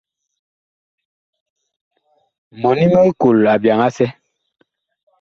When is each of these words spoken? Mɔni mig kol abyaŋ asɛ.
Mɔni 2.59 2.85
mig 2.93 3.09
kol 3.21 3.41
abyaŋ 3.53 3.79
asɛ. 3.87 4.05